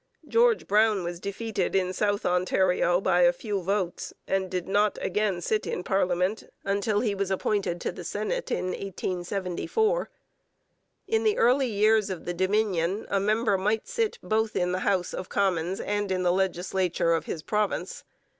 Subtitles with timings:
[0.27, 5.41] George Brown was defeated in South Ontario by a few votes, and did not again
[5.41, 10.09] sit in parliament until he was appointed to the Senate in 1874.
[11.07, 15.13] In the early years of the Dominion a member might sit both in the House
[15.13, 18.03] of Commons and in the legislature of his province.